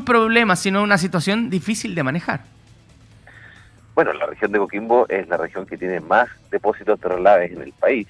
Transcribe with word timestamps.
un 0.00 0.04
problema, 0.04 0.56
sino 0.56 0.82
una 0.82 0.98
situación 0.98 1.50
difícil 1.50 1.94
de 1.94 2.02
manejar. 2.02 2.40
Bueno, 3.94 4.12
la 4.14 4.26
región 4.26 4.50
de 4.52 4.58
Coquimbo 4.58 5.06
es 5.08 5.28
la 5.28 5.36
región 5.36 5.66
que 5.66 5.76
tiene 5.76 6.00
más 6.00 6.28
depósitos 6.50 6.98
de 7.00 7.08
relaves 7.08 7.52
en 7.52 7.60
el 7.60 7.72
país. 7.72 8.08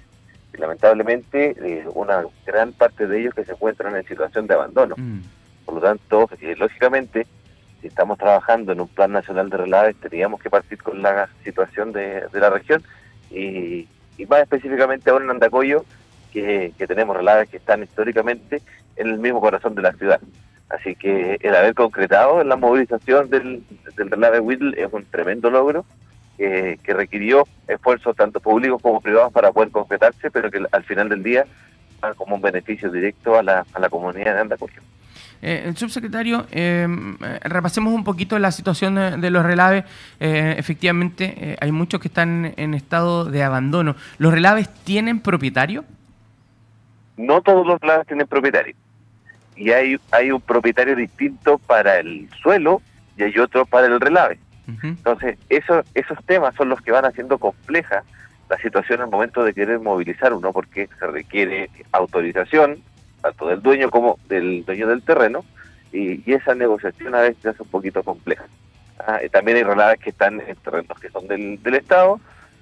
Y 0.54 0.58
lamentablemente, 0.58 1.56
eh, 1.60 1.84
una 1.94 2.24
gran 2.46 2.72
parte 2.72 3.06
de 3.06 3.20
ellos 3.20 3.34
que 3.34 3.44
se 3.44 3.52
encuentran 3.52 3.96
en 3.96 4.06
situación 4.06 4.46
de 4.46 4.54
abandono. 4.54 4.94
Mm. 4.96 5.20
Por 5.64 5.74
lo 5.74 5.80
tanto, 5.80 6.28
eh, 6.40 6.54
lógicamente, 6.56 7.26
si 7.80 7.88
estamos 7.88 8.18
trabajando 8.18 8.72
en 8.72 8.80
un 8.80 8.88
plan 8.88 9.10
nacional 9.10 9.50
de 9.50 9.56
relaves, 9.56 9.96
teníamos 9.96 10.40
que 10.40 10.50
partir 10.50 10.80
con 10.82 11.02
la 11.02 11.28
situación 11.44 11.92
de, 11.92 12.24
la 12.32 12.50
región 12.50 12.84
y, 13.30 13.88
más 14.28 14.42
específicamente 14.42 15.10
ahora 15.10 15.24
en 15.24 15.30
Andacoyo, 15.30 15.84
que, 16.32 16.72
tenemos 16.86 17.16
relaves 17.16 17.48
que 17.48 17.56
están 17.56 17.82
históricamente 17.82 18.62
en 18.96 19.08
el 19.08 19.18
mismo 19.18 19.40
corazón 19.40 19.74
de 19.74 19.82
la 19.82 19.92
ciudad. 19.94 20.20
Así 20.70 20.94
que 20.94 21.36
el 21.40 21.54
haber 21.54 21.74
concretado 21.74 22.42
la 22.44 22.56
movilización 22.56 23.28
del, 23.28 23.62
del 23.96 24.10
relave 24.10 24.40
Whittle 24.40 24.80
es 24.80 24.92
un 24.92 25.04
tremendo 25.04 25.50
logro 25.50 25.84
que, 26.38 26.78
requirió 26.86 27.46
esfuerzos 27.68 28.16
tanto 28.16 28.40
públicos 28.40 28.80
como 28.80 29.00
privados 29.00 29.32
para 29.32 29.52
poder 29.52 29.70
concretarse, 29.70 30.30
pero 30.30 30.50
que 30.50 30.64
al 30.72 30.84
final 30.84 31.08
del 31.08 31.22
día 31.22 31.44
va 32.02 32.14
como 32.14 32.36
un 32.36 32.40
beneficio 32.40 32.90
directo 32.90 33.38
a 33.38 33.42
la, 33.42 33.66
a 33.72 33.78
la 33.78 33.90
comunidad 33.90 34.34
de 34.34 34.40
Andacoyo. 34.40 34.80
Eh, 35.42 35.72
subsecretario, 35.74 36.46
em, 36.50 37.14
eh, 37.14 37.40
repasemos 37.44 37.94
un 37.94 38.04
poquito 38.04 38.38
la 38.38 38.52
situación 38.52 39.20
de, 39.20 39.30
los 39.30 39.44
relaves. 39.44 39.84
Eh, 40.18 40.54
efectivamente, 40.58 41.34
eh, 41.36 41.56
hay 41.60 41.72
muchos 41.72 42.00
que 42.00 42.08
están 42.08 42.52
en 42.56 42.74
estado 42.74 43.24
de 43.24 43.42
abandono. 43.42 43.96
¿Los 44.18 44.32
relaves 44.32 44.68
tienen 44.84 45.20
propietario? 45.20 45.84
No 47.16 47.40
todos 47.40 47.66
los 47.66 47.80
relaves 47.80 48.06
tienen 48.06 48.26
propietario. 48.26 48.74
Y 49.60 49.72
hay, 49.72 50.00
hay 50.10 50.32
un 50.32 50.40
propietario 50.40 50.96
distinto 50.96 51.58
para 51.58 51.98
el 51.98 52.30
suelo 52.42 52.80
y 53.18 53.24
hay 53.24 53.38
otro 53.38 53.66
para 53.66 53.86
el 53.86 54.00
relave. 54.00 54.38
Entonces, 54.82 55.36
eso, 55.48 55.82
esos 55.94 56.16
temas 56.24 56.54
son 56.54 56.70
los 56.70 56.80
que 56.80 56.92
van 56.92 57.04
haciendo 57.04 57.38
compleja 57.38 58.04
la 58.48 58.56
situación 58.58 59.02
al 59.02 59.10
momento 59.10 59.44
de 59.44 59.52
querer 59.52 59.80
movilizar 59.80 60.32
uno, 60.32 60.50
porque 60.50 60.88
se 60.98 61.06
requiere 61.06 61.68
autorización, 61.92 62.78
tanto 63.20 63.48
del 63.48 63.60
dueño 63.60 63.90
como 63.90 64.18
del 64.28 64.64
dueño 64.64 64.88
del 64.88 65.02
terreno, 65.02 65.44
y, 65.92 66.32
esa 66.32 66.54
negociación 66.54 67.14
a 67.14 67.20
veces 67.20 67.44
es 67.44 67.60
un 67.60 67.68
poquito 67.68 68.02
compleja. 68.02 68.44
Ah, 68.98 69.20
también 69.30 69.58
hay 69.58 69.64
relaves 69.64 70.00
que 70.00 70.10
están 70.10 70.40
en 70.40 70.56
terrenos 70.56 70.98
que 71.00 71.10
son 71.10 71.26
del, 71.26 71.74
Estado, 71.74 72.18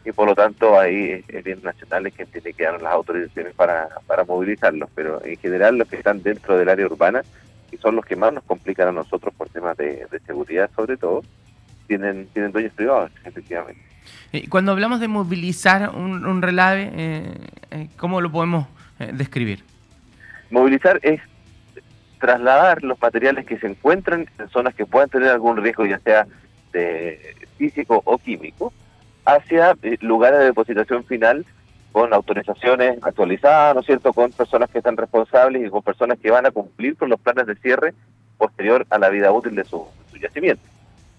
y 0.08 0.12
por 0.12 0.26
lo 0.26 0.34
tanto 0.34 0.80
hay 0.80 1.22
bienes 1.28 1.62
nacionales 1.62 2.14
que 2.14 2.24
tienen 2.24 2.54
que 2.54 2.64
dar 2.64 2.80
las 2.80 2.94
autorizaciones 2.94 3.52
para, 3.54 3.88
para 4.06 4.24
movilizarlos, 4.24 4.88
pero 4.94 5.22
en 5.22 5.36
general 5.36 5.76
los 5.76 5.86
que 5.86 5.96
están 5.96 6.22
dentro 6.22 6.56
del 6.56 6.70
área 6.70 6.86
urbana, 6.86 7.22
y 7.70 7.76
son 7.76 7.96
los 7.96 8.06
que 8.06 8.16
más 8.16 8.32
nos 8.32 8.42
complican 8.44 8.88
a 8.88 8.92
nosotros 8.92 9.34
por 9.34 9.50
temas 9.50 9.76
de, 9.76 10.06
seguridad 10.26 10.70
sobre 10.74 10.96
todo, 10.96 11.22
tienen, 11.86 12.26
tienen 12.32 12.52
dueños 12.52 12.72
privados, 12.72 13.10
efectivamente. 13.22 13.82
Cuando 14.48 14.72
hablamos 14.72 15.00
de 15.00 15.08
movilizar 15.08 15.90
un, 15.90 16.40
relave, 16.40 16.90
eh, 16.94 17.34
eh, 17.70 17.88
¿cómo 17.98 18.22
lo 18.22 18.32
podemos 18.32 18.66
eh, 19.00 19.10
describir? 19.12 19.62
Movilizar 20.50 21.00
es 21.02 21.20
trasladar 22.18 22.82
los 22.82 22.98
materiales 22.98 23.44
que 23.44 23.58
se 23.58 23.66
encuentran 23.66 24.26
en 24.38 24.48
zonas 24.48 24.74
que 24.74 24.86
puedan 24.86 25.10
tener 25.10 25.28
algún 25.28 25.58
riesgo, 25.58 25.84
ya 25.84 25.98
sea 25.98 26.26
de 26.72 27.36
físico 27.58 28.00
o 28.06 28.16
químico, 28.16 28.72
hacia 29.28 29.76
eh, 29.82 29.98
lugares 30.00 30.38
de 30.38 30.46
depositación 30.46 31.04
final 31.04 31.44
con 31.92 32.14
autorizaciones 32.14 32.98
actualizadas, 33.02 33.74
¿no 33.74 33.80
es 33.80 33.86
cierto?, 33.86 34.12
con 34.12 34.32
personas 34.32 34.70
que 34.70 34.78
están 34.78 34.96
responsables 34.96 35.66
y 35.66 35.70
con 35.70 35.82
personas 35.82 36.18
que 36.18 36.30
van 36.30 36.46
a 36.46 36.50
cumplir 36.50 36.96
con 36.96 37.10
los 37.10 37.20
planes 37.20 37.46
de 37.46 37.56
cierre 37.56 37.94
posterior 38.38 38.86
a 38.90 38.98
la 38.98 39.10
vida 39.10 39.30
útil 39.32 39.54
de 39.54 39.64
su, 39.64 39.86
yacimiento. 40.20 40.62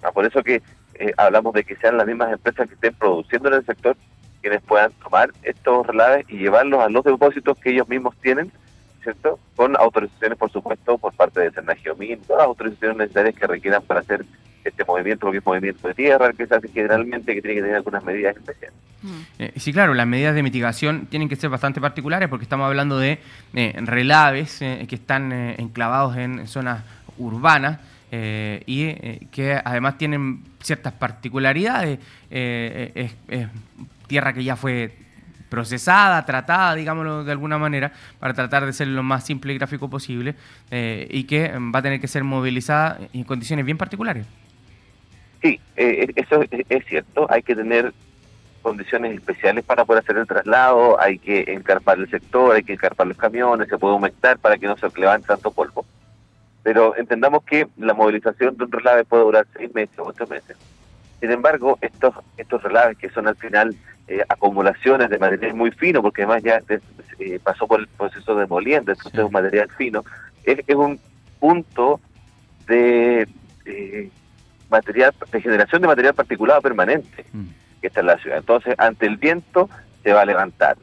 Ah, 0.02 0.11
por 0.11 0.25
eso 0.25 0.43
que 0.43 0.61
eh, 0.95 1.13
hablamos 1.17 1.53
de 1.53 1.63
que 1.63 1.75
sean 1.75 1.97
las 1.97 2.07
mismas 2.07 2.31
empresas 2.31 2.67
que 2.67 2.73
estén 2.73 2.93
produciendo 2.95 3.49
en 3.49 3.55
el 3.55 3.65
sector 3.65 3.95
quienes 4.41 4.61
puedan 4.61 4.91
tomar 5.03 5.31
estos 5.43 5.85
relaves 5.85 6.25
y 6.30 6.37
llevarlos 6.37 6.81
a 6.81 6.89
los 6.89 7.03
depósitos 7.03 7.58
que 7.59 7.71
ellos 7.71 7.89
mismos 7.89 8.15
tienen 8.21 8.52
¿cierto? 9.03 9.39
Con 9.55 9.75
autorizaciones, 9.77 10.37
por 10.37 10.52
supuesto, 10.52 10.98
por 10.98 11.14
parte 11.14 11.42
de 11.42 11.52
Senagiomín, 11.52 12.21
todas 12.21 12.39
las 12.39 12.48
autorizaciones 12.48 12.98
necesarias 12.98 13.36
que 13.36 13.48
requieran 13.48 13.81
para 13.83 14.02
hacer 14.02 14.25
este 14.64 14.83
movimiento, 14.86 15.25
lo 15.25 15.31
que 15.31 15.37
es 15.39 15.45
movimiento 15.45 15.87
de 15.87 15.93
tierra, 15.93 16.33
que 16.33 16.45
se 16.45 16.55
hace 16.55 16.67
generalmente, 16.70 17.33
que 17.33 17.42
tiene 17.42 17.55
que 17.55 17.61
tener 17.61 17.75
algunas 17.75 18.03
medidas 18.03 18.36
especiales. 18.36 18.77
Mm. 19.02 19.21
Eh, 19.39 19.53
sí, 19.55 19.71
claro, 19.71 19.93
las 19.93 20.08
medidas 20.08 20.36
de 20.36 20.43
mitigación 20.43 21.08
tienen 21.08 21.30
que 21.30 21.36
ser 21.36 21.49
bastante 21.49 21.80
particulares 21.80 22.27
porque 22.30 22.43
estamos 22.43 22.65
hablando 22.65 22.99
de 22.99 23.19
eh, 23.53 23.73
relaves 23.77 24.61
eh, 24.61 24.86
que 24.87 24.95
están 24.95 25.31
enclavados 25.31 26.17
en 26.17 26.48
zonas 26.48 26.83
urbanas. 27.17 27.80
y 28.11 28.95
que 29.31 29.61
además 29.64 29.98
tienen 29.98 30.43
ciertas 30.61 30.93
particularidades. 30.93 31.99
es 32.30 33.11
tierra 34.08 34.33
que 34.33 34.43
ya 34.43 34.55
fue 34.55 34.92
procesada, 35.49 36.23
tratada, 36.25 36.75
digámoslo 36.75 37.23
de 37.23 37.31
alguna 37.31 37.58
manera, 37.58 37.92
para 38.19 38.33
tratar 38.33 38.65
de 38.65 38.71
ser 38.71 38.87
lo 38.87 39.03
más 39.03 39.25
simple 39.25 39.53
y 39.53 39.58
gráfico 39.58 39.89
posible, 39.89 40.36
eh, 40.71 41.08
y 41.09 41.23
que 41.23 41.52
va 41.52 41.80
a 41.80 41.81
tener 41.81 41.99
que 41.99 42.08
ser 42.08 42.23
movilizada 42.23 42.99
en 43.11 43.23
condiciones 43.23 43.65
bien 43.65 43.77
particulares. 43.77 44.25
Sí, 45.42 45.60
eh, 45.77 46.11
eso 46.16 46.44
es, 46.52 46.86
cierto, 46.86 47.27
hay 47.30 47.44
que 47.44 47.55
tener 47.55 47.94
condiciones 48.61 49.16
especiales 49.16 49.64
para 49.64 49.86
poder 49.86 50.04
hacer 50.04 50.17
el 50.17 50.27
traslado, 50.27 51.00
hay 51.00 51.17
que 51.17 51.45
encarpar 51.48 51.98
el 51.98 52.10
sector, 52.10 52.55
hay 52.55 52.64
que 52.64 52.73
encarpar 52.73 53.08
los 53.08 53.17
camiones, 53.17 53.70
se 53.70 53.78
puede 53.78 53.94
aumentar 53.94 54.38
para 54.38 54.58
que 54.58 54.67
no 54.67 54.76
se 54.78 54.88
levante 54.99 55.28
tanto 55.28 55.52
polvo. 55.52 55.86
Pero 56.61 56.95
entendamos 56.98 57.44
que 57.44 57.67
la 57.78 57.94
movilización 57.94 58.58
de 58.58 58.66
un 58.66 58.72
relave 58.72 59.05
puede 59.05 59.23
durar 59.23 59.48
seis 59.55 59.73
meses 59.73 59.98
o 59.98 60.04
ocho 60.04 60.28
meses. 60.28 60.58
Sin 61.22 61.32
embargo, 61.32 61.78
estos, 61.82 62.14
estos 62.38 62.61
relaves 62.61 62.98
que 62.98 63.10
son 63.10 63.28
al 63.28 63.36
final 63.38 63.76
eh, 64.08 64.23
acumulaciones 64.28 65.10
de 65.10 65.20
material 65.20 65.54
muy 65.54 65.72
fino, 65.72 66.02
porque 66.02 66.23
además 66.23 66.44
ya 66.44 66.61
eh, 67.20 67.39
pasó 67.44 67.67
por 67.67 67.80
el 67.80 67.88
proceso 67.88 68.36
de 68.36 68.48
molienda, 68.48 68.94
entonces 68.94 69.20
es 69.20 69.26
un 69.26 69.32
material 69.32 69.70
fino, 69.78 70.04
es, 70.44 70.76
un 70.76 70.99
punto 71.39 71.99
de 72.67 73.28
eh, 73.66 74.10
material, 74.69 75.13
de 75.31 75.41
generación 75.41 75.81
de 75.81 75.87
material 75.87 76.13
particulado 76.13 76.61
permanente 76.61 77.25
mm. 77.33 77.45
que 77.81 77.87
está 77.87 78.02
en 78.02 78.07
la 78.07 78.17
ciudad. 78.17 78.37
Entonces, 78.37 78.75
ante 78.77 79.05
el 79.05 79.17
viento 79.17 79.69
se 80.03 80.13
va 80.13 80.21
a 80.21 80.25
levantar, 80.25 80.77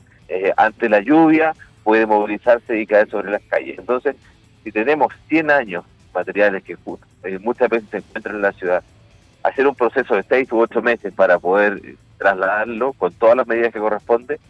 ante 0.56 0.88
la 0.88 1.00
lluvia 1.00 1.54
puede 1.84 2.04
movilizarse 2.04 2.80
y 2.80 2.86
caer 2.86 3.08
sobre 3.08 3.30
las 3.30 3.42
calles. 3.42 3.78
Entonces, 3.78 4.16
si 4.64 4.72
tenemos 4.72 5.12
100 5.28 5.50
años 5.50 5.84
materiales 6.12 6.64
que 6.64 6.76
muchas 7.41 7.69
veces 7.69 7.88
se 7.91 7.98
encuentran 7.98 8.36
en 8.36 8.42
la 8.42 8.52
ciudad, 8.52 8.82
hacer 9.44 9.66
un 9.66 9.74
proceso 9.76 10.16
de 10.16 10.24
seis 10.24 10.50
u 10.50 10.58
ocho 10.58 10.82
meses 10.82 11.12
para 11.14 11.38
poder 11.38 11.80
trasladarlo 12.18 12.92
con 12.94 13.12
todas 13.12 13.36
las 13.36 13.47
medidas 13.47 13.72
que 13.72 13.78
corresponde, 13.78 14.41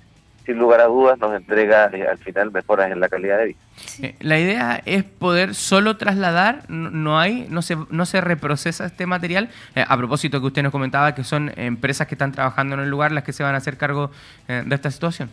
sin 0.47 0.59
lugar 0.59 0.81
a 0.81 0.85
dudas 0.85 1.19
nos 1.19 1.35
entrega 1.35 1.91
eh, 1.93 2.07
al 2.07 2.19
final 2.19 2.53
mejoras 2.53 2.91
en 2.91 3.01
la 3.01 3.09
calidad 3.09 3.39
de 3.39 3.45
vida. 3.47 3.59
Eh, 4.01 4.15
la 4.21 4.39
idea 4.39 4.81
es 4.87 5.03
poder 5.03 5.55
solo 5.55 5.97
trasladar, 5.97 6.71
no 6.71 7.19
hay, 7.19 7.47
no 7.51 7.63
se, 7.63 7.77
no 7.91 8.07
se 8.07 8.21
reprocesa 8.21 8.87
este 8.87 9.07
material. 9.07 9.51
Eh, 9.75 9.85
a 9.87 9.97
propósito 9.97 10.41
que 10.41 10.47
usted 10.47 10.63
nos 10.63 10.73
comentaba 10.73 11.15
que 11.15 11.25
son 11.25 11.53
empresas 11.57 12.07
que 12.07 12.15
están 12.15 12.33
trabajando 12.33 12.77
en 12.77 12.83
el 12.83 12.89
lugar 12.89 13.11
las 13.13 13.25
que 13.25 13.33
se 13.33 13.43
van 13.43 13.55
a 13.55 13.59
hacer 13.59 13.77
cargo 13.77 14.11
de 14.47 14.75
esta 14.75 14.91
situación. 14.91 15.29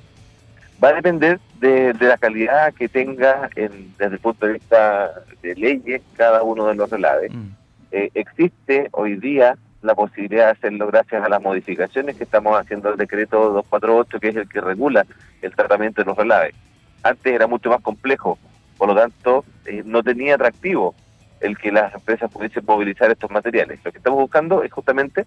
Va 0.84 0.90
a 0.90 0.94
depender 0.94 1.40
de, 1.60 1.94
la 2.00 2.18
calidad 2.18 2.74
que 2.74 2.90
tenga 2.90 3.50
desde 3.56 4.06
el 4.16 4.20
punto 4.20 4.48
de 4.48 4.54
vista 4.54 5.12
de 5.42 5.56
leyes 5.56 6.02
cada 6.18 6.42
uno 6.42 6.68
de 6.68 6.76
los 6.76 6.90
relaves. 6.90 7.32
Mm. 7.32 7.50
Existe 7.92 8.90
hoy 8.92 9.16
día 9.18 9.56
la 9.84 9.96
posibilidad 9.96 10.46
de 10.46 10.52
hacerlo 10.52 10.88
gracias 10.88 11.24
a 11.24 11.30
las 11.30 11.42
modificaciones 11.42 12.16
que 12.16 12.24
estamos 12.24 12.58
haciendo 12.58 12.90
el 12.90 12.98
decreto 12.98 13.38
248, 13.38 14.20
que 14.20 14.28
es 14.30 14.36
el 14.36 14.50
que 14.50 14.62
regula 14.62 15.06
el 15.42 15.56
tratamiento 15.56 16.02
de 16.02 16.06
los 16.06 16.18
relaves. 16.18 16.56
Antes 17.04 17.34
era 17.34 17.48
mucho 17.48 17.70
más 17.70 17.82
complejo, 17.82 18.40
por 18.78 18.88
lo 18.88 18.96
tanto, 18.96 19.46
eh, 19.66 19.84
no 19.86 20.02
tenía 20.02 20.36
atractivo 20.36 20.96
el 21.42 21.58
que 21.58 21.72
las 21.72 21.94
empresas 21.94 22.32
pudiesen 22.32 22.64
movilizar 22.66 23.12
estos 23.12 23.30
materiales. 23.30 23.80
Lo 23.84 23.92
que 23.92 23.98
estamos 23.98 24.20
buscando 24.20 24.64
es 24.64 24.72
justamente 24.72 25.26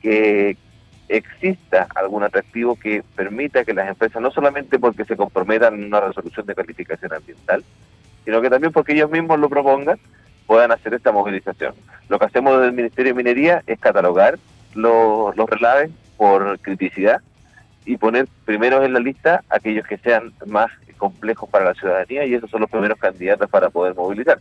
que 0.00 0.56
exista 1.08 1.86
algún 1.94 2.22
atractivo 2.22 2.76
que 2.76 3.02
permita 3.14 3.64
que 3.64 3.74
las 3.74 3.88
empresas, 3.88 4.22
no 4.22 4.30
solamente 4.30 4.78
porque 4.78 5.04
se 5.04 5.16
comprometan 5.16 5.74
en 5.74 5.84
una 5.84 6.00
resolución 6.00 6.46
de 6.46 6.54
calificación 6.54 7.12
ambiental, 7.12 7.64
sino 8.24 8.40
que 8.40 8.48
también 8.48 8.72
porque 8.72 8.92
ellos 8.92 9.10
mismos 9.10 9.38
lo 9.38 9.50
propongan, 9.50 9.98
puedan 10.50 10.72
hacer 10.72 10.94
esta 10.94 11.12
movilización. 11.12 11.74
Lo 12.08 12.18
que 12.18 12.24
hacemos 12.24 12.54
desde 12.54 12.70
el 12.70 12.72
Ministerio 12.72 13.14
de 13.14 13.22
Minería 13.22 13.62
es 13.68 13.78
catalogar 13.78 14.36
los, 14.74 15.36
los 15.36 15.48
relaves 15.48 15.92
por 16.16 16.58
criticidad 16.58 17.20
y 17.84 17.96
poner 17.96 18.26
primeros 18.46 18.84
en 18.84 18.92
la 18.92 18.98
lista 18.98 19.44
aquellos 19.48 19.86
que 19.86 19.96
sean 19.98 20.32
más 20.46 20.72
complejos 20.96 21.48
para 21.48 21.66
la 21.66 21.74
ciudadanía 21.74 22.26
y 22.26 22.34
esos 22.34 22.50
son 22.50 22.62
los 22.62 22.70
primeros 22.70 22.98
candidatos 22.98 23.48
para 23.48 23.70
poder 23.70 23.94
movilizar. 23.94 24.40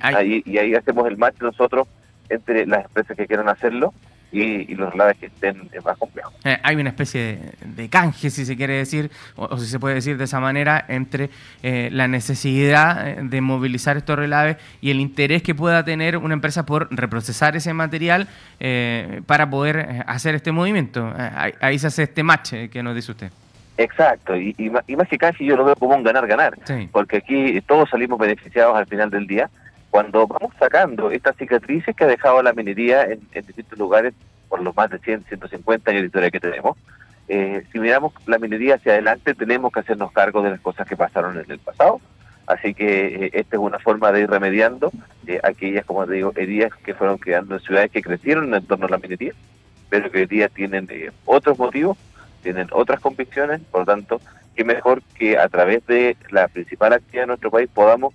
Ahí, 0.00 0.42
y 0.46 0.56
ahí 0.56 0.74
hacemos 0.74 1.06
el 1.06 1.18
match 1.18 1.34
nosotros 1.42 1.86
entre 2.30 2.64
las 2.64 2.86
empresas 2.86 3.14
que 3.14 3.26
quieran 3.26 3.50
hacerlo 3.50 3.92
y, 4.32 4.74
los 4.74 4.92
relaves 4.92 5.18
que 5.18 5.26
estén 5.26 5.68
más 5.84 5.98
complejos. 5.98 6.32
Eh, 6.44 6.56
hay 6.62 6.76
una 6.76 6.90
especie 6.90 7.38
de, 7.64 7.88
canje, 7.88 8.30
si 8.30 8.44
se 8.44 8.56
quiere 8.56 8.74
decir, 8.74 9.10
o, 9.36 9.56
si 9.58 9.66
se 9.66 9.78
puede 9.78 9.96
decir 9.96 10.16
de 10.16 10.24
esa 10.24 10.40
manera, 10.40 10.84
entre 10.88 11.30
eh, 11.62 11.88
la 11.92 12.08
necesidad 12.08 13.08
eh, 13.08 13.18
de 13.22 13.40
movilizar 13.40 13.96
estos 13.96 14.16
relaves 14.16 14.56
y 14.80 14.90
el 14.90 15.00
interés 15.00 15.42
que 15.42 15.54
pueda 15.54 15.84
tener 15.84 16.16
una 16.16 16.34
empresa 16.34 16.64
por 16.64 16.88
reprocesar 16.90 17.56
ese 17.56 17.72
material 17.74 18.28
para 19.26 19.48
poder 19.48 20.04
hacer 20.06 20.34
este 20.34 20.52
movimiento. 20.52 21.12
Ahí, 21.60 21.78
se 21.78 21.86
hace 21.86 22.04
este 22.04 22.22
match 22.22 22.52
que 22.70 22.82
nos 22.82 22.94
dice 22.94 23.12
usted. 23.12 23.32
Exacto, 23.78 24.36
y, 24.36 24.54
más, 24.70 25.08
que 25.08 25.16
canje 25.16 25.44
yo 25.44 25.56
lo 25.56 25.64
veo 25.64 25.74
como 25.76 25.96
un 25.96 26.02
ganar-ganar, 26.02 26.58
porque 26.92 27.18
aquí 27.18 27.60
todos 27.62 27.88
salimos 27.88 28.18
beneficiados 28.18 28.76
al 28.76 28.86
final 28.86 29.10
del 29.10 29.26
día 29.26 29.48
cuando 29.90 30.26
vamos 30.26 30.54
sacando 30.58 31.10
estas 31.10 31.36
cicatrices 31.36 31.94
que 31.94 32.04
ha 32.04 32.08
dejado 32.08 32.42
la 32.42 32.52
minería 32.52 33.04
en, 33.04 33.20
distintos 33.32 33.78
lugares 33.78 34.14
por 34.48 34.62
los 34.62 34.74
más 34.74 34.90
de 34.90 34.98
100, 34.98 35.24
150 35.24 35.90
años 35.90 36.02
de 36.02 36.06
historia 36.06 36.30
que 36.30 36.40
tenemos, 36.40 36.76
eh, 37.28 37.64
si 37.70 37.78
miramos 37.78 38.12
la 38.26 38.38
minería 38.38 38.76
hacia 38.76 38.92
adelante, 38.92 39.34
tenemos 39.34 39.72
que 39.72 39.80
hacernos 39.80 40.12
cargo 40.12 40.42
de 40.42 40.50
las 40.50 40.60
cosas 40.60 40.88
que 40.88 40.96
pasaron 40.96 41.38
en 41.38 41.50
el 41.50 41.58
pasado. 41.58 42.00
Así 42.46 42.74
que 42.74 43.26
eh, 43.26 43.30
esta 43.34 43.56
es 43.56 43.62
una 43.62 43.78
forma 43.78 44.10
de 44.10 44.22
ir 44.22 44.30
remediando 44.30 44.90
eh, 45.26 45.38
aquellas, 45.42 45.84
como 45.84 46.06
te 46.06 46.14
digo, 46.14 46.32
heridas 46.34 46.72
que 46.84 46.94
fueron 46.94 47.18
creando 47.18 47.54
en 47.54 47.60
ciudades 47.60 47.92
que 47.92 48.02
crecieron 48.02 48.52
en 48.52 48.66
torno 48.66 48.86
a 48.86 48.90
la 48.90 48.98
minería, 48.98 49.32
pero 49.88 50.10
que 50.10 50.18
hoy 50.18 50.26
día 50.26 50.48
tienen 50.48 50.88
otros 51.24 51.58
motivos, 51.58 51.96
tienen 52.42 52.68
otras 52.72 52.98
convicciones, 52.98 53.60
por 53.70 53.80
lo 53.80 53.86
tanto, 53.86 54.20
qué 54.56 54.64
mejor 54.64 55.02
que 55.14 55.38
a 55.38 55.48
través 55.48 55.86
de 55.86 56.16
la 56.30 56.48
principal 56.48 56.92
actividad 56.92 57.22
de 57.22 57.28
nuestro 57.28 57.50
país 57.50 57.68
podamos 57.72 58.14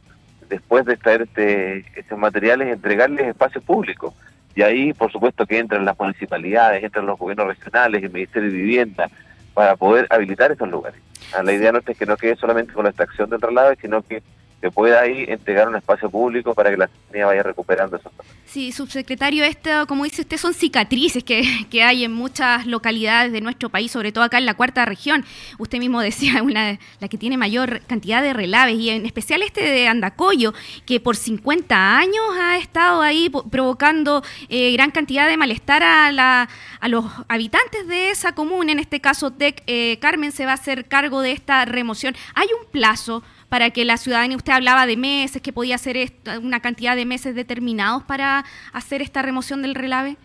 después 0.50 0.86
de 0.86 0.94
extraer 0.94 1.24
este, 1.24 1.86
estos 1.96 2.18
materiales, 2.18 2.68
entregarles 2.70 3.28
espacios 3.28 3.64
públicos. 3.64 4.14
Y 4.56 4.62
ahí, 4.62 4.94
por 4.94 5.12
supuesto, 5.12 5.46
que 5.46 5.58
entran 5.58 5.84
las 5.84 6.00
municipalidades, 6.00 6.84
entran 6.84 7.06
los 7.06 7.20
gobiernos 7.20 7.48
regionales, 7.48 8.04
el 8.04 8.12
Ministerio 8.12 8.50
de 8.50 8.56
Vivienda, 8.56 9.10
para 9.54 9.76
poder 9.76 10.08
habilitar 10.10 10.52
esos 10.52 10.70
lugares. 10.70 11.00
Ah, 11.34 11.44
la 11.44 11.54
idea 11.54 11.72
no 11.72 11.80
es 11.80 11.98
que 11.98 12.06
no 12.06 12.18
quede 12.18 12.36
solamente 12.36 12.74
con 12.74 12.84
la 12.84 12.90
extracción 12.90 13.30
del 13.30 13.40
traslado, 13.40 13.74
sino 13.82 14.02
que 14.02 14.22
que 14.66 14.72
pueda 14.72 15.02
ahí 15.02 15.26
entregar 15.28 15.68
un 15.68 15.76
espacio 15.76 16.10
público 16.10 16.56
para 16.56 16.72
que 16.72 16.78
la 16.78 16.88
ciudadanía 16.88 17.28
vaya 17.28 17.44
recuperando 17.44 17.98
esos 17.98 18.12
Sí, 18.48 18.72
subsecretario, 18.72 19.44
esto, 19.44 19.86
como 19.86 20.06
dice 20.06 20.24
usted, 20.24 20.38
son 20.38 20.56
cicatrices 20.56 21.24
que, 21.24 21.44
que, 21.70 21.84
hay 21.84 22.04
en 22.04 22.14
muchas 22.14 22.66
localidades 22.66 23.32
de 23.32 23.42
nuestro 23.42 23.70
país, 23.70 23.92
sobre 23.92 24.12
todo 24.12 24.24
acá 24.24 24.40
en 24.40 24.48
la 24.48 24.56
cuarta 24.56 24.86
región. 24.86 25.24
Usted 25.60 25.78
mismo 25.78 26.02
decía, 26.02 26.42
una 26.44 26.80
la 27.00 27.08
que 27.08 27.18
tiene 27.20 27.38
mayor 27.38 27.82
cantidad 27.82 28.24
de 28.24 28.34
relaves, 28.34 28.78
y 28.78 28.90
en 28.90 29.06
especial 29.06 29.44
este 29.44 29.62
de 29.62 29.88
Andacoyo, 29.88 30.56
que 30.88 31.00
por 31.00 31.16
50 31.16 31.98
años 31.98 32.24
ha 32.42 32.58
estado 32.58 33.02
ahí 33.02 33.32
provocando 33.52 34.24
eh, 34.50 34.72
gran 34.74 34.90
cantidad 34.90 35.28
de 35.28 35.38
malestar 35.38 35.84
a, 35.84 36.12
la, 36.12 36.50
a 36.80 36.88
los 36.88 37.06
habitantes 37.28 37.88
de 37.88 38.10
esa 38.10 38.34
común. 38.34 38.72
En 38.72 38.80
este 38.80 39.00
caso, 39.00 39.30
TEC, 39.30 39.62
eh, 39.68 40.00
Carmen 40.00 40.32
se 40.32 40.46
va 40.46 40.52
a 40.52 40.56
hacer 40.56 40.88
cargo 40.88 41.22
de 41.22 41.34
esta 41.34 41.66
remoción. 41.66 42.16
¿Hay 42.34 42.48
un 42.60 42.72
plazo? 42.72 43.22
Para 43.56 43.70
que 43.70 43.86
la 43.86 43.96
ciudadanía, 43.96 44.36
usted 44.36 44.52
hablaba 44.52 44.86
de 44.86 44.98
meses, 44.98 45.42
que 45.42 45.54
podía 45.54 45.78
ser 45.78 46.12
una 46.44 46.60
cantidad 46.60 46.94
de 46.94 47.06
meses 47.06 47.36
determinados 47.36 48.04
para 48.04 48.44
hacer 48.74 49.02
esta 49.02 49.22
remoción 49.22 49.62
del 49.62 49.76
relave? 49.76 50.18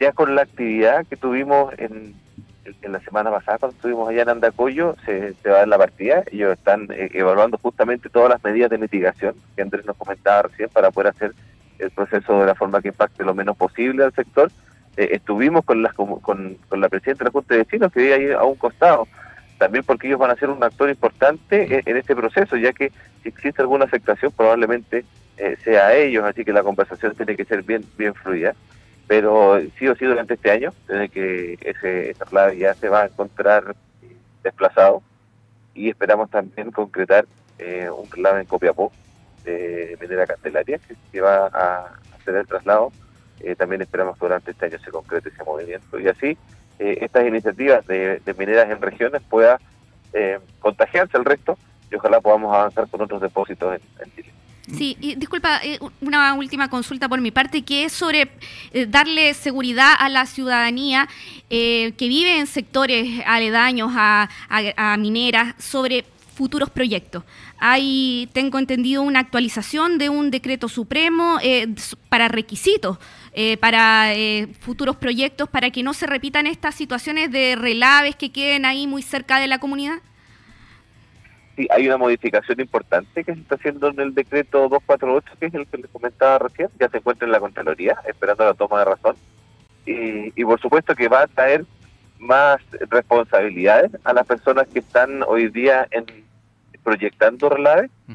Ya 0.00 0.12
con 0.12 0.34
la 0.34 0.40
actividad 0.40 1.04
que 1.06 1.18
tuvimos 1.18 1.74
en, 1.76 2.14
la 2.90 2.98
semana 3.00 3.30
pasada, 3.30 3.58
cuando 3.58 3.76
estuvimos 3.76 4.08
allá 4.08 4.22
en 4.22 4.30
Andacoyo, 4.30 4.96
se, 5.04 5.34
va 5.46 5.56
a 5.56 5.58
dar 5.58 5.68
la 5.68 5.76
partida. 5.76 6.24
Ellos 6.32 6.54
están 6.56 6.88
eh, 6.92 7.10
evaluando 7.12 7.58
justamente 7.58 8.08
todas 8.08 8.30
las 8.30 8.42
medidas 8.42 8.70
de 8.70 8.78
mitigación 8.78 9.34
que 9.54 9.60
Andrés 9.60 9.84
nos 9.84 9.98
comentaba 9.98 10.48
recién 10.48 10.70
para 10.70 10.90
poder 10.90 11.08
hacer 11.08 11.34
el 11.78 11.90
proceso 11.90 12.40
de 12.40 12.46
la 12.46 12.54
forma 12.54 12.80
que 12.80 12.88
impacte 12.88 13.22
lo 13.22 13.34
menos 13.34 13.54
posible 13.54 14.02
al 14.02 14.14
sector. 14.14 14.50
Eh, 14.96 15.10
estuvimos 15.12 15.62
con, 15.66 15.82
las, 15.82 15.92
con, 15.92 16.20
con 16.20 16.80
la 16.80 16.88
presidenta 16.88 17.24
de 17.24 17.28
la 17.28 17.32
Junta 17.32 17.52
de 17.52 17.64
Vecinos, 17.64 17.92
que 17.92 18.00
vive 18.00 18.14
ahí 18.14 18.30
a 18.30 18.44
un 18.44 18.54
costado 18.54 19.06
también 19.58 19.84
porque 19.84 20.06
ellos 20.06 20.18
van 20.18 20.30
a 20.30 20.36
ser 20.36 20.50
un 20.50 20.62
actor 20.62 20.88
importante 20.90 21.82
en, 21.84 21.96
este 21.96 22.14
proceso, 22.14 22.56
ya 22.56 22.72
que 22.72 22.92
si 23.22 23.28
existe 23.28 23.62
alguna 23.62 23.84
afectación 23.84 24.32
probablemente 24.32 25.04
eh, 25.38 25.56
sea 25.64 25.88
a 25.88 25.94
ellos, 25.94 26.24
así 26.24 26.44
que 26.44 26.52
la 26.52 26.62
conversación 26.62 27.14
tiene 27.14 27.36
que 27.36 27.44
ser 27.44 27.62
bien 27.62 27.84
bien 27.96 28.14
fluida. 28.14 28.54
Pero 29.08 29.60
sí 29.78 29.86
o 29.86 29.94
sí 29.94 30.04
durante 30.04 30.34
este 30.34 30.50
año, 30.50 30.72
desde 30.88 31.08
que 31.08 31.58
ese 31.60 32.14
traslado 32.14 32.52
ya 32.52 32.74
se 32.74 32.88
va 32.88 33.02
a 33.02 33.06
encontrar 33.06 33.76
desplazado 34.42 35.02
y 35.74 35.90
esperamos 35.90 36.28
también 36.30 36.72
concretar 36.72 37.26
eh, 37.58 37.88
un 37.88 38.08
traslado 38.08 38.38
en 38.38 38.46
Copiapó 38.46 38.92
de 39.44 39.96
Minera 40.00 40.26
Candelaria 40.26 40.80
que, 41.12 41.20
va 41.20 41.46
a 41.46 41.92
hacer 42.18 42.34
el 42.34 42.46
traslado. 42.46 42.92
Eh, 43.40 43.54
también 43.54 43.82
esperamos 43.82 44.18
que 44.18 44.26
durante 44.26 44.50
este 44.50 44.66
año 44.66 44.78
se 44.78 44.90
concrete 44.90 45.28
ese 45.28 45.44
movimiento 45.44 46.00
y 46.00 46.08
así 46.08 46.36
eh, 46.78 46.98
estas 47.00 47.26
iniciativas 47.26 47.86
de, 47.86 48.20
mineras 48.38 48.70
en 48.70 48.80
regiones 48.80 49.22
pueda 49.28 49.58
eh, 50.12 50.38
contagiarse 50.58 51.16
al 51.16 51.24
resto 51.24 51.58
y 51.90 51.94
ojalá 51.94 52.20
podamos 52.20 52.54
avanzar 52.54 52.88
con 52.88 53.00
otros 53.00 53.20
depósitos 53.20 53.80
en, 54.00 54.12
Chile. 54.14 54.30
Sí, 54.66 54.96
y 55.00 55.14
disculpa, 55.14 55.60
eh, 55.62 55.78
una 56.00 56.34
última 56.34 56.68
consulta 56.68 57.08
por 57.08 57.20
mi 57.20 57.30
parte, 57.30 57.62
que 57.62 57.84
es 57.84 57.92
sobre 57.92 58.28
darle 58.88 59.32
seguridad 59.34 59.94
a 59.96 60.08
la 60.08 60.26
ciudadanía 60.26 61.08
que 61.48 61.94
vive 62.00 62.38
en 62.38 62.48
sectores 62.48 63.22
aledaños 63.24 63.92
a 63.94 64.96
mineras 64.98 65.54
sobre 65.58 66.04
futuros 66.36 66.70
proyectos. 66.70 67.24
Hay, 67.58 68.28
tengo 68.32 68.58
entendido, 68.58 69.02
una 69.02 69.20
actualización 69.20 69.98
de 69.98 70.08
un 70.08 70.30
decreto 70.30 70.68
supremo 70.68 71.38
para 72.08 72.28
requisitos 72.28 72.98
eh, 73.38 73.58
para 73.58 74.14
eh, 74.14 74.46
futuros 74.60 74.96
proyectos, 74.96 75.46
para 75.50 75.70
que 75.70 75.82
no 75.82 75.92
se 75.92 76.06
repitan 76.06 76.46
estas 76.46 76.74
situaciones 76.74 77.30
de 77.30 77.54
relaves 77.54 78.16
que 78.16 78.32
queden 78.32 78.64
ahí 78.64 78.86
muy 78.86 79.02
cerca 79.02 79.38
de 79.38 79.46
la 79.46 79.58
comunidad? 79.58 79.96
Sí, 81.54 81.68
hay 81.70 81.86
una 81.86 81.98
modificación 81.98 82.58
importante 82.58 83.24
que 83.24 83.34
se 83.34 83.40
está 83.40 83.56
haciendo 83.56 83.88
en 83.88 84.00
el 84.00 84.14
decreto 84.14 84.70
248, 84.70 85.34
que 85.38 85.46
es 85.46 85.54
el 85.54 85.66
que 85.66 85.76
les 85.76 85.90
comentaba 85.90 86.38
recién, 86.38 86.70
ya 86.80 86.88
se 86.88 86.96
encuentra 86.96 87.26
en 87.26 87.32
la 87.32 87.40
Contraloría, 87.40 87.98
esperando 88.08 88.42
la 88.42 88.54
toma 88.54 88.78
de 88.78 88.84
razón. 88.86 89.16
Y, 89.84 90.42
por 90.42 90.58
supuesto 90.58 90.94
que 90.94 91.08
va 91.08 91.24
a 91.24 91.26
traer 91.26 91.66
más 92.18 92.62
responsabilidades 92.88 93.90
a 94.04 94.14
las 94.14 94.26
personas 94.26 94.66
que 94.68 94.78
están 94.78 95.22
hoy 95.24 95.50
día 95.50 95.86
en 95.90 96.06
proyectando 96.86 97.48
relaves, 97.48 97.90
mm. 98.06 98.14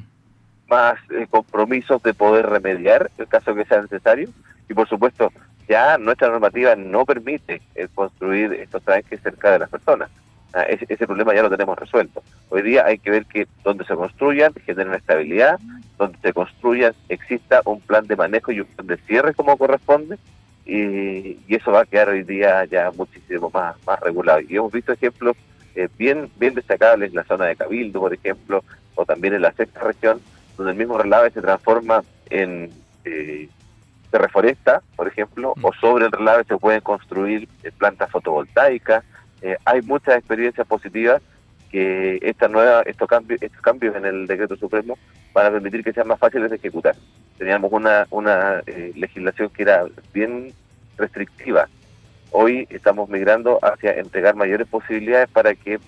más 0.70 0.96
eh, 1.12 1.28
compromisos 1.30 2.02
de 2.02 2.14
poder 2.14 2.46
remediar 2.46 3.12
el 3.18 3.28
caso 3.28 3.54
que 3.54 3.66
sea 3.66 3.82
necesario 3.82 4.30
y 4.70 4.74
por 4.74 4.88
supuesto, 4.88 5.34
ya 5.68 5.98
nuestra 5.98 6.30
normativa 6.30 6.74
no 6.78 7.06
permite 7.06 7.62
eh, 7.76 7.90
construir 7.94 8.54
estos 8.54 8.82
tranques 8.84 9.22
cerca 9.22 9.52
de 9.52 9.60
las 9.60 9.70
personas. 9.70 10.10
Ah, 10.54 10.64
ese, 10.64 11.06
problema 11.06 11.34
ya 11.34 11.44
lo 11.44 11.50
tenemos 11.50 11.78
resuelto. 11.78 12.24
Hoy 12.50 12.62
día 12.62 12.86
hay 12.86 12.98
que 12.98 13.12
ver 13.12 13.26
que 13.26 13.48
donde 13.66 13.84
se 13.84 13.96
construyan 13.96 14.54
generen 14.66 14.94
estabilidad, 14.94 15.60
donde 15.98 16.18
se 16.20 16.32
construyan 16.32 16.94
exista 17.10 17.62
un 17.66 17.82
plan 17.82 18.08
de 18.08 18.16
manejo 18.16 18.54
y 18.54 18.62
un 18.62 18.68
plan 18.68 18.88
de 18.88 18.98
cierre 19.08 19.34
como 19.34 19.58
corresponde, 19.58 20.18
y, 20.66 21.38
eso 21.54 21.74
va 21.74 21.82
a 21.82 21.86
quedar 21.86 22.08
hoy 22.08 22.24
día 22.24 22.64
ya 22.66 22.92
muchísimo 22.92 23.50
más, 23.54 23.76
más 23.86 24.00
regulado. 24.00 24.40
Y 24.48 24.56
hemos 24.56 24.72
visto 24.72 24.94
ejemplos 24.94 25.36
eh, 25.76 25.90
bien, 25.98 26.30
bien 26.38 26.54
destacables 26.54 27.10
en 27.10 27.16
la 27.16 27.24
zona 27.24 27.46
de 27.46 27.56
Cabildo, 27.56 28.00
por 28.00 28.14
ejemplo, 28.14 28.64
o 28.96 29.06
también 29.06 29.34
en 29.34 29.42
la 29.42 29.54
sexta 29.54 29.82
región, 29.82 30.22
donde 30.58 30.74
el 30.74 30.78
mismo 30.78 30.98
relave 30.98 31.32
se 31.32 31.42
transforma 31.42 32.04
en 32.30 32.72
eh, 33.06 33.50
se 34.12 34.18
reforesta, 34.18 34.82
por 34.96 35.08
ejemplo, 35.08 35.54
o 35.62 35.74
sobre 35.74 36.06
el 36.06 36.12
relave 36.12 36.44
se 36.44 36.58
pueden 36.58 36.82
construir 36.82 37.48
eh, 37.64 37.72
plantas 37.72 38.12
fotovoltaicas. 38.12 39.04
Eh, 39.42 39.56
hay 39.64 39.82
muchas 39.82 40.18
experiencias 40.18 40.68
positivas 40.68 41.22
que 41.72 42.20
esta 42.22 42.50
nueva, 42.50 42.82
estos 42.82 43.08
cambios, 43.08 43.42
estos 43.42 43.62
cambios 43.62 43.96
en 43.96 44.06
el 44.06 44.28
decreto 44.28 44.58
supremo 44.58 44.98
van 45.34 45.46
a 45.46 45.52
permitir 45.52 45.82
que 45.84 45.94
sean 45.94 46.10
más 46.10 46.20
fáciles 46.20 46.50
de 46.50 46.58
ejecutar. 46.58 46.96
Teníamos 47.38 47.72
una, 47.72 48.06
una 48.10 48.62
eh, 48.68 48.92
legislación 48.96 49.50
que 49.50 49.64
era 49.64 49.86
bien 50.14 50.54
restrictiva. 50.98 51.70
Hoy 52.32 52.66
estamos 52.70 53.10
migrando 53.10 53.60
hacia 53.62 53.94
entregar 53.94 54.36
mayores 54.36 54.68
posibilidades 54.68 55.30
para 55.30 55.54
que 55.54 55.80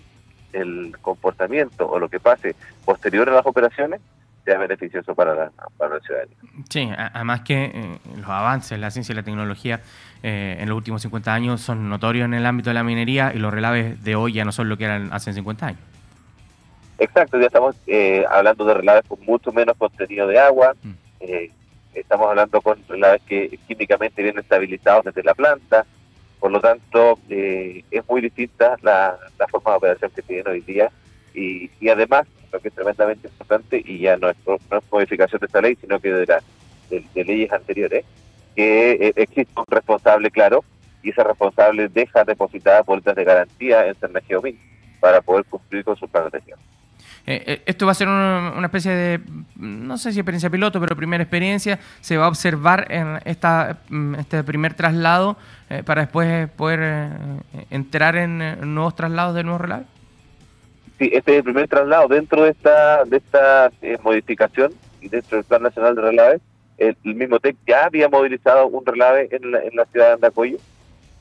el 0.52 0.96
comportamiento 1.02 1.90
o 1.90 2.00
lo 2.00 2.10
que 2.10 2.20
pase 2.20 2.56
posterior 2.86 3.30
a 3.30 3.34
las 3.34 3.46
operaciones 3.46 4.02
sea 4.44 4.58
beneficioso 4.58 5.16
para 5.16 5.34
la, 5.34 5.52
para 5.78 5.96
la 5.96 6.02
ciudadanía. 6.02 6.36
Sí, 6.70 6.90
además 6.98 7.42
que 7.42 7.66
eh, 7.66 7.98
los 8.18 8.28
avances 8.28 8.74
en 8.74 8.82
la 8.82 8.92
ciencia 8.92 9.14
y 9.14 9.16
la 9.16 9.24
tecnología 9.24 9.82
eh, 10.22 10.58
en 10.60 10.68
los 10.68 10.78
últimos 10.78 11.02
50 11.02 11.34
años 11.34 11.62
son 11.62 11.90
notorios 11.90 12.26
en 12.26 12.34
el 12.34 12.46
ámbito 12.46 12.70
de 12.70 12.74
la 12.74 12.84
minería 12.84 13.32
y 13.34 13.40
los 13.40 13.54
relaves 13.54 14.04
de 14.04 14.16
hoy 14.16 14.34
ya 14.34 14.46
no 14.46 14.52
son 14.52 14.70
lo 14.70 14.78
que 14.78 14.86
eran 14.86 15.14
hace 15.14 15.34
50 15.34 15.68
años. 15.68 15.80
Exacto, 17.00 17.40
ya 17.40 17.48
estamos 17.48 17.76
eh, 17.88 18.26
hablando 18.30 18.66
de 18.66 18.74
relaves 18.74 19.04
con 19.08 19.20
mucho 19.22 19.52
menos 19.52 19.78
contenido 19.78 20.28
de 20.28 20.40
agua, 20.40 20.74
mm. 20.84 20.94
estamos 21.94 22.28
hablando 22.30 22.62
con 22.62 22.78
relaves 22.88 23.22
que 23.24 23.58
químicamente 23.68 24.22
vienen 24.22 24.42
estabilizados 24.42 25.06
desde 25.06 25.24
la 25.24 25.34
planta, 25.34 25.86
por 26.44 26.52
lo 26.52 26.60
tanto 26.60 27.18
es 27.30 28.10
muy 28.10 28.20
distinta 28.20 28.76
la, 28.82 29.18
forma 29.50 29.72
de 29.72 29.78
operación 29.78 30.12
que 30.14 30.22
tienen 30.24 30.46
hoy 30.50 30.60
día 30.60 30.92
y, 31.34 31.70
además 31.88 32.28
que 32.62 32.68
es 32.68 32.74
tremendamente 32.74 33.30
importante 33.30 33.82
y 33.84 34.00
ya 34.00 34.18
no 34.18 34.30
es, 34.30 34.36
no 34.46 34.58
modificación 34.92 35.40
de 35.40 35.46
esta 35.46 35.62
ley, 35.62 35.78
sino 35.80 36.02
que 36.02 36.12
de, 36.12 36.26
la, 36.26 36.44
leyes 37.16 37.50
anteriores, 37.50 38.04
que 38.58 39.14
existe 39.16 39.54
un 39.56 39.64
responsable 39.70 40.30
claro 40.32 40.66
y 41.02 41.12
ese 41.12 41.24
responsable 41.24 41.88
deja 41.88 42.26
depositadas 42.26 42.86
bolsas 42.86 43.16
de 43.16 43.24
garantía 43.24 43.88
en 43.88 43.96
Cernageomin 43.96 44.60
para 45.00 45.22
poder 45.22 45.46
cumplir 45.46 45.86
con 45.86 45.96
su 45.96 46.10
plan 46.10 46.26
de 46.26 46.40
gestión. 46.40 46.60
Eh, 47.26 47.44
eh, 47.46 47.62
esto 47.66 47.86
va 47.86 47.94
a 47.94 47.96
ser 47.96 48.10
una, 48.10 48.66
especie 48.66 48.92
de, 48.92 49.20
no 49.56 49.98
sé 49.98 50.12
si 50.12 50.20
experiencia 50.20 50.50
piloto, 50.50 50.80
pero 50.80 50.96
primera 50.96 51.24
experiencia. 51.24 51.80
Se 52.02 52.18
va 52.18 52.26
a 52.26 52.28
observar 52.28 52.88
en 52.92 53.20
esta, 53.26 53.80
mm, 53.90 54.16
este 54.16 54.44
primer 54.44 54.74
traslado 54.74 55.38
eh, 55.70 55.84
para 55.84 56.02
después 56.02 56.50
poder 56.52 57.14
entrar 57.70 58.16
en 58.18 58.74
nuevos 58.74 58.96
traslados 58.96 59.36
de 59.36 59.44
nuevos 59.44 59.62
relaves. 59.62 59.88
Sí, 61.00 61.10
este 61.14 61.32
es 61.32 61.38
el 61.38 61.44
primer 61.44 61.68
traslado 61.68 62.08
dentro 62.08 62.44
de 62.44 62.52
esta, 62.52 63.04
de 63.06 63.18
esta 63.18 63.72
modificación 64.04 64.72
y 65.02 65.08
dentro 65.08 65.38
del 65.38 65.46
Plan 65.46 65.64
Nacional 65.64 65.96
de 65.96 66.02
Relaves. 66.02 66.42
El, 66.78 66.96
mismo 67.04 67.40
TEC 67.40 67.56
ya 67.66 67.86
había 67.86 68.10
movilizado 68.10 68.68
un 68.68 68.86
relave 68.86 69.30
en 69.32 69.52
la, 69.52 69.64
en 69.64 69.76
la 69.76 69.86
ciudad 69.86 70.08
de 70.08 70.14
Andacoyo, 70.14 70.58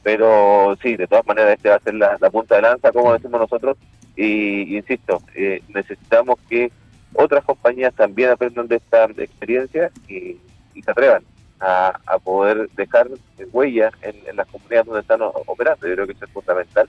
pero 0.02 0.76
sí, 0.82 0.96
de 0.96 1.06
todas 1.06 1.26
maneras 1.26 1.54
este 1.56 1.68
va 1.68 1.76
a 1.76 1.80
ser 1.80 1.94
la 1.94 2.30
punta 2.30 2.56
de 2.56 2.62
lanza, 2.62 2.90
como 2.90 3.12
decimos 3.12 3.40
nosotros, 3.40 3.76
y 4.16 4.76
insisto, 4.76 5.22
eh, 5.34 5.62
necesitamos 5.68 6.38
que 6.48 6.70
otras 7.14 7.44
compañías 7.44 7.94
también 7.94 8.30
aprendan 8.30 8.68
de 8.68 8.76
esta 8.76 9.04
experiencia 9.04 9.90
y, 10.08 10.38
se 10.82 10.90
atrevan 10.90 11.22
a, 11.60 12.18
poder 12.24 12.68
dejar 12.70 13.08
huella 13.52 13.92
en, 14.00 14.16
en, 14.26 14.36
las 14.36 14.48
comunidades 14.48 14.86
donde 14.86 15.00
están 15.02 15.20
operando. 15.22 15.86
Yo 15.86 15.94
creo 15.94 16.06
que 16.06 16.12
eso 16.14 16.24
es 16.24 16.30
fundamental 16.30 16.88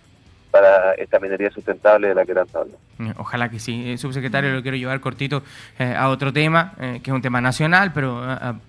para 0.53 0.93
esta 0.93 1.19
minería 1.19 1.49
sustentable 1.49 2.09
de 2.09 2.13
la 2.13 2.25
que 2.25 2.31
están 2.31 2.47
hablando. 2.53 2.77
Eh, 2.99 3.13
ojalá 3.17 3.49
que 3.49 3.57
sí. 3.57 3.91
Eh, 3.91 3.97
subsecretario, 3.97 4.53
lo 4.53 4.61
quiero 4.61 4.77
llevar 4.77 4.99
cortito 4.99 5.41
eh, 5.79 5.95
a 5.97 6.09
otro 6.09 6.31
tema, 6.31 6.73
que 6.77 7.09
es 7.09 7.09
un 7.09 7.23
tema 7.23 7.41
nacional, 7.41 7.91
pero 7.91 8.21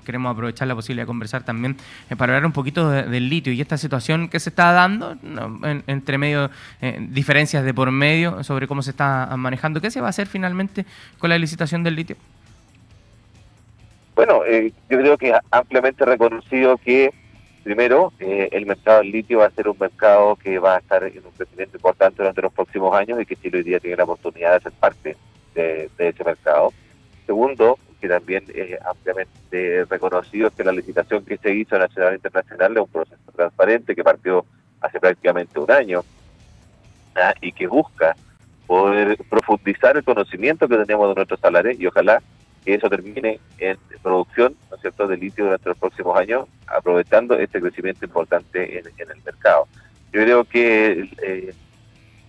queremos 0.06 0.32
aprovechar 0.32 0.66
la 0.66 0.74
posibilidad 0.74 1.02
de 1.02 1.06
conversar 1.06 1.44
también 1.44 1.76
para 2.16 2.32
hablar 2.32 2.46
un 2.46 2.52
poquito 2.52 2.88
del 2.88 3.28
litio 3.28 3.52
y 3.52 3.60
esta 3.60 3.76
situación 3.76 4.30
que 4.30 4.40
se 4.40 4.48
está 4.48 4.72
dando, 4.72 5.18
entre 5.86 6.16
medio, 6.16 6.50
diferencias 7.00 7.62
de 7.62 7.74
por 7.74 7.90
medio 7.90 8.42
sobre 8.44 8.66
cómo 8.66 8.80
se 8.80 8.90
está 8.90 9.28
manejando. 9.36 9.82
¿Qué 9.82 9.90
se 9.90 10.00
va 10.00 10.06
a 10.06 10.10
hacer 10.10 10.26
finalmente 10.26 10.86
con 11.18 11.28
la 11.28 11.36
licitación 11.36 11.82
del 11.82 11.96
litio? 11.96 12.16
Bueno, 14.14 14.40
yo 14.88 14.98
creo 14.98 15.18
que 15.18 15.34
ampliamente 15.50 16.06
reconocido 16.06 16.78
que 16.78 17.12
Primero, 17.64 18.12
eh, 18.20 18.50
el 18.52 18.66
mercado 18.66 18.98
del 18.98 19.10
litio 19.10 19.38
va 19.38 19.46
a 19.46 19.50
ser 19.50 19.70
un 19.70 19.78
mercado 19.80 20.36
que 20.36 20.58
va 20.58 20.76
a 20.76 20.78
estar 20.80 21.02
en 21.02 21.24
un 21.24 21.32
crecimiento 21.32 21.78
importante 21.78 22.18
durante 22.18 22.42
los 22.42 22.52
próximos 22.52 22.94
años 22.94 23.18
y 23.18 23.24
que 23.24 23.36
Chile 23.36 23.56
hoy 23.56 23.64
día 23.64 23.80
tiene 23.80 23.96
la 23.96 24.04
oportunidad 24.04 24.52
de 24.52 24.60
ser 24.60 24.72
parte 24.72 25.16
de, 25.54 25.90
ese 25.96 26.24
mercado. 26.24 26.74
Segundo, 27.24 27.78
que 28.02 28.06
también 28.06 28.44
es 28.54 28.78
ampliamente 28.84 29.86
reconocido 29.86 30.48
es 30.48 30.52
que 30.52 30.62
la 30.62 30.72
licitación 30.72 31.24
que 31.24 31.38
se 31.38 31.54
hizo 31.54 31.78
nacional 31.78 32.12
e 32.12 32.16
internacional 32.16 32.72
es 32.72 32.82
un 32.82 32.88
proceso 32.88 33.32
transparente 33.34 33.94
que 33.94 34.04
partió 34.04 34.44
hace 34.82 35.00
prácticamente 35.00 35.58
un 35.58 35.70
año 35.70 36.04
¿ah? 37.16 37.32
y 37.40 37.50
que 37.52 37.66
busca 37.66 38.14
poder 38.66 39.16
profundizar 39.30 39.96
el 39.96 40.04
conocimiento 40.04 40.68
que 40.68 40.76
tenemos 40.76 41.08
de 41.08 41.14
nuestros 41.14 41.40
salarios 41.40 41.80
y 41.80 41.86
ojalá 41.86 42.22
que 42.64 42.74
eso 42.74 42.88
termine 42.88 43.40
en 43.58 43.76
producción 44.02 44.56
¿no 44.70 44.76
es 44.76 44.82
cierto? 44.82 45.06
de 45.06 45.16
litio 45.16 45.44
durante 45.44 45.68
los 45.68 45.78
próximos 45.78 46.18
años, 46.18 46.46
aprovechando 46.66 47.38
este 47.38 47.60
crecimiento 47.60 48.04
importante 48.04 48.78
en, 48.78 48.86
el 48.86 49.22
mercado. 49.24 49.68
Yo 50.12 50.22
creo 50.22 50.44
que 50.44 51.10
eh, 51.22 51.54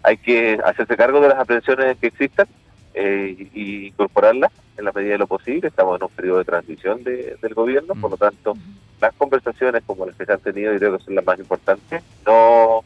hay 0.04 0.18
que 0.18 0.60
hacerse 0.64 0.98
cargo 0.98 1.20
de 1.22 1.30
las 1.30 1.40
aprensiones 1.40 1.98
que 1.98 2.08
existan 2.08 2.48
eh, 2.94 3.50
y 3.54 3.88
incorporarlas 3.88 4.52
en 4.78 4.86
la 4.86 4.92
medida 4.92 5.14
de 5.14 5.20
lo 5.20 5.28
posible. 5.28 5.68
Estamos 5.68 5.98
en 6.00 6.04
un 6.04 6.10
periodo 6.10 6.40
de 6.40 6.46
transición 6.46 7.04
del 7.04 7.54
gobierno, 7.54 7.94
por 7.96 8.12
lo 8.12 8.18
tanto, 8.18 8.54
las 9.02 9.14
conversaciones 9.16 9.84
como 9.86 10.06
las 10.06 10.16
que 10.16 10.26
se 10.26 10.34
han 10.34 10.40
tenido, 10.40 10.74
yo 10.74 10.80
creo 10.80 10.98
que 10.98 11.04
son 11.04 11.16
las 11.16 11.26
más 11.26 11.40
importantes. 11.40 12.04
No, 12.26 12.82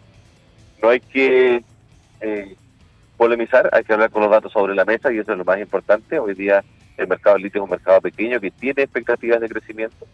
no 0.82 0.90
hay 0.90 1.00
que 1.00 1.64
eh, 2.22 2.56
polemizar, 3.18 3.70
hay 3.74 3.84
que 3.84 3.94
hablar 3.94 4.12
con 4.12 4.22
los 4.22 4.32
datos 4.32 4.52
sobre 4.52 4.76
la 4.76 4.86
mesa 4.86 5.12
y 5.12 5.18
eso 5.18 5.32
es 5.32 5.38
lo 5.38 5.46
más 5.46 5.60
importante. 5.60 6.20
Hoy 6.20 6.34
día 6.36 6.64
el 7.00 7.08
mercado 7.08 7.36
del 7.36 7.44
litio 7.44 7.62
es 7.62 7.64
un 7.64 7.70
mercado 7.70 8.02
pequeño 8.02 8.40
que 8.40 8.52
tiene 8.52 8.84
expectativas 8.84 9.40
de 9.40 9.50
crecimiento. 9.50 10.06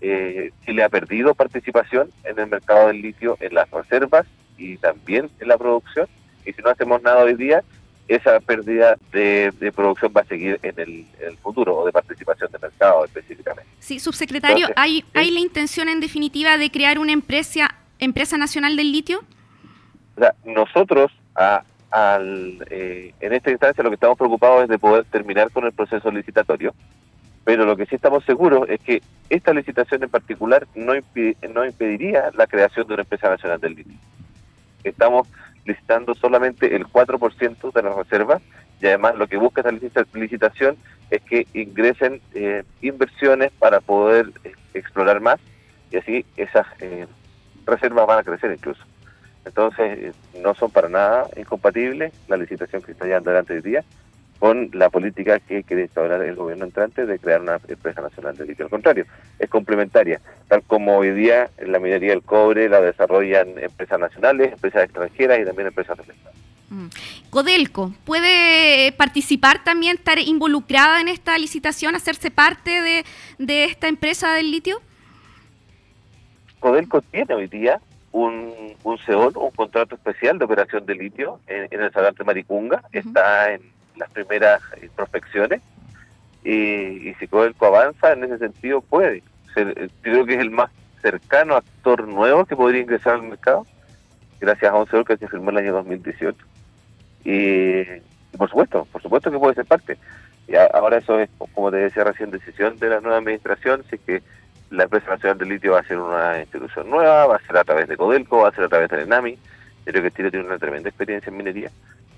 Eh, 0.00 0.52
Chile 0.64 0.84
ha 0.84 0.88
perdido 0.88 1.34
participación 1.34 2.10
en 2.24 2.38
el 2.38 2.46
mercado 2.48 2.88
del 2.88 3.00
litio, 3.00 3.36
en 3.40 3.54
las 3.54 3.70
reservas 3.70 4.26
y 4.58 4.76
también 4.76 5.30
en 5.40 5.48
la 5.48 5.56
producción. 5.56 6.06
Y 6.44 6.52
si 6.52 6.62
no 6.62 6.70
hacemos 6.70 7.02
nada 7.02 7.24
hoy 7.24 7.34
día, 7.34 7.64
esa 8.06 8.38
pérdida 8.40 8.96
de, 9.10 9.52
producción 9.74 10.12
va 10.16 10.20
a 10.20 10.24
seguir 10.24 10.60
en 10.62 10.78
el, 10.78 11.36
futuro 11.42 11.78
o 11.78 11.86
de 11.86 11.92
participación 11.92 12.52
de 12.52 12.58
mercado 12.58 13.04
específicamente. 13.04 13.68
Sí, 13.80 13.98
subsecretario, 13.98 14.68
¿hay, 14.76 15.04
¿hay 15.14 15.30
la 15.30 15.40
intención 15.40 15.88
en 15.88 16.00
definitiva 16.00 16.58
de 16.58 16.70
crear 16.70 16.98
una 16.98 17.12
empresa, 17.12 17.74
empresa 17.98 18.36
nacional 18.36 18.76
del 18.76 18.92
litio? 18.92 19.24
O 20.16 20.20
sea, 20.20 20.34
nosotros 20.44 21.10
a, 21.34 21.64
al, 21.96 22.62
eh, 22.68 23.14
en 23.20 23.32
esta 23.32 23.50
instancia 23.50 23.82
lo 23.82 23.88
que 23.88 23.94
estamos 23.94 24.18
preocupados 24.18 24.64
es 24.64 24.68
de 24.68 24.78
poder 24.78 25.06
terminar 25.06 25.50
con 25.50 25.64
el 25.64 25.72
proceso 25.72 26.10
licitatorio, 26.10 26.74
pero 27.42 27.64
lo 27.64 27.74
que 27.74 27.86
sí 27.86 27.94
estamos 27.94 28.22
seguros 28.26 28.68
es 28.68 28.80
que 28.80 29.02
esta 29.30 29.54
licitación 29.54 30.02
en 30.02 30.10
particular 30.10 30.66
no, 30.74 30.92
no 30.92 31.64
impediría 31.64 32.30
la 32.36 32.46
creación 32.46 32.86
de 32.86 32.94
una 32.94 33.02
empresa 33.02 33.30
nacional 33.30 33.60
del 33.62 33.76
litio. 33.76 33.94
Estamos 34.84 35.26
licitando 35.64 36.14
solamente 36.14 36.76
el 36.76 36.86
4% 36.86 37.72
de 37.72 37.82
las 37.82 37.96
reservas 37.96 38.42
y 38.78 38.86
además 38.88 39.16
lo 39.16 39.26
que 39.26 39.38
busca 39.38 39.62
esta 39.62 40.04
licitación 40.12 40.76
es 41.10 41.22
que 41.22 41.46
ingresen 41.54 42.20
eh, 42.34 42.62
inversiones 42.82 43.52
para 43.52 43.80
poder 43.80 44.32
eh, 44.44 44.52
explorar 44.74 45.22
más 45.22 45.40
y 45.90 45.96
así 45.96 46.26
esas 46.36 46.66
reservas 47.64 48.06
van 48.06 48.18
a 48.18 48.22
crecer 48.22 48.52
incluso. 48.52 48.84
Entonces, 49.46 50.14
no 50.42 50.54
son 50.54 50.70
para 50.70 50.88
nada 50.88 51.28
incompatibles 51.36 52.12
la 52.28 52.36
licitación 52.36 52.82
que 52.82 52.92
está 52.92 53.06
llevando 53.06 53.30
adelante 53.30 53.54
hoy 53.54 53.62
día 53.62 53.84
con 54.38 54.70
la 54.74 54.90
política 54.90 55.40
que 55.40 55.62
quiere 55.62 55.84
instaurar 55.84 56.22
el 56.22 56.34
gobierno 56.34 56.64
entrante 56.64 57.06
de 57.06 57.18
crear 57.18 57.40
una 57.40 57.58
empresa 57.68 58.02
nacional 58.02 58.36
de 58.36 58.44
litio. 58.44 58.66
Al 58.66 58.70
contrario, 58.70 59.06
es 59.38 59.48
complementaria. 59.48 60.20
Tal 60.48 60.62
como 60.62 60.98
hoy 60.98 61.12
día 61.12 61.48
la 61.64 61.78
minería 61.78 62.10
del 62.10 62.22
cobre 62.22 62.68
la 62.68 62.80
desarrollan 62.80 63.58
empresas 63.58 63.98
nacionales, 63.98 64.52
empresas 64.52 64.84
extranjeras 64.84 65.40
y 65.40 65.44
también 65.44 65.68
empresas 65.68 65.96
del 65.96 66.10
Estado. 66.10 66.36
Mm. 66.68 66.86
Codelco, 67.30 67.92
¿puede 68.04 68.92
participar 68.92 69.62
también, 69.64 69.96
estar 69.96 70.18
involucrada 70.18 71.00
en 71.00 71.08
esta 71.08 71.38
licitación, 71.38 71.94
hacerse 71.94 72.30
parte 72.30 72.82
de, 72.82 73.04
de 73.38 73.64
esta 73.64 73.88
empresa 73.88 74.34
del 74.34 74.50
litio? 74.50 74.80
Codelco 76.60 77.00
tiene 77.00 77.34
hoy 77.34 77.46
día 77.46 77.80
un, 78.12 78.74
un 78.84 78.98
un 79.08 79.50
contrato 79.50 79.94
especial 79.94 80.38
de 80.38 80.44
operación 80.44 80.86
de 80.86 80.94
litio 80.94 81.40
en, 81.46 81.68
el 81.70 81.92
Salar 81.92 82.14
de 82.14 82.24
Maricunga, 82.24 82.82
está 82.92 83.52
en 83.52 83.62
las 83.96 84.10
primeras 84.10 84.60
prospecciones 84.94 85.60
y, 86.44 87.12
si 87.18 87.26
Codelco 87.28 87.66
avanza 87.66 88.12
en 88.12 88.24
ese 88.24 88.38
sentido 88.38 88.80
puede. 88.80 89.22
Ser, 89.52 89.90
creo 90.02 90.24
que 90.24 90.34
es 90.34 90.40
el 90.40 90.50
más 90.50 90.70
cercano 91.02 91.56
actor 91.56 92.06
nuevo 92.06 92.44
que 92.44 92.56
podría 92.56 92.82
ingresar 92.82 93.14
al 93.14 93.22
mercado, 93.22 93.66
gracias 94.40 94.72
a 94.72 94.76
un 94.76 94.88
seol 94.88 95.04
que 95.04 95.16
se 95.16 95.28
firmó 95.28 95.50
en 95.50 95.58
el 95.58 95.64
año 95.64 95.72
2018. 95.74 96.36
Y, 97.24 97.84
por 98.36 98.48
supuesto, 98.48 98.86
por 98.92 99.02
supuesto 99.02 99.30
que 99.30 99.38
puede 99.38 99.54
ser 99.54 99.66
parte. 99.66 99.98
Y 100.46 100.54
ahora 100.54 100.98
eso 100.98 101.18
es, 101.18 101.28
como 101.54 101.70
te 101.70 101.78
decía 101.78 102.04
recién, 102.04 102.30
decisión 102.30 102.78
de 102.78 102.88
la 102.88 103.00
nueva 103.00 103.18
administración, 103.18 103.82
si 103.90 103.98
que 103.98 104.22
la 104.70 104.84
empresa 104.84 105.10
nacional 105.10 105.38
de 105.38 105.46
litio 105.46 105.72
va 105.72 105.80
a 105.80 105.84
ser 105.84 105.98
una 105.98 106.40
institución 106.40 106.90
nueva, 106.90 107.26
va 107.26 107.36
a 107.36 107.46
ser 107.46 107.56
a 107.56 107.64
través 107.64 107.88
de 107.88 107.96
Codelco, 107.96 108.38
va 108.38 108.48
a 108.48 108.54
ser 108.54 108.64
a 108.64 108.68
través 108.68 108.90
del 108.90 109.00
ENAMI. 109.00 109.38
creo 109.84 110.02
que 110.02 110.10
Chile 110.10 110.30
tiene 110.30 110.46
una 110.46 110.58
tremenda 110.58 110.88
experiencia 110.88 111.30
en 111.30 111.36
minería 111.36 111.70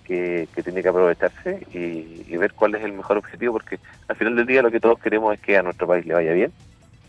que, 0.05 0.49
tiene 0.65 0.83
que 0.83 0.89
aprovecharse 0.89 1.67
y, 1.73 2.37
ver 2.37 2.53
cuál 2.55 2.75
es 2.75 2.85
el 2.85 2.93
mejor 2.93 3.19
objetivo, 3.19 3.55
porque 3.55 3.79
al 4.07 4.17
final 4.17 4.37
del 4.37 4.47
día 4.47 4.63
lo 4.63 4.71
que 4.71 4.81
todos 4.81 4.99
queremos 4.99 5.35
es 5.35 5.41
que 5.41 5.57
a 5.57 5.63
nuestro 5.63 5.87
país 5.87 6.07
le 6.07 6.15
vaya 6.15 6.33
bien 6.33 6.53